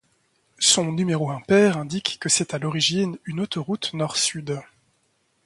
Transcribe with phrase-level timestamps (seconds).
[0.57, 4.59] Son numéro impair indique que c'est à l'origine une autoroute nord-sud.